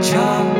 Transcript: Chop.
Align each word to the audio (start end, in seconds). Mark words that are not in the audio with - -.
Chop. 0.00 0.57